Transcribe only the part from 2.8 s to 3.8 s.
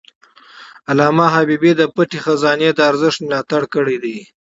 ارزښت ملاتړ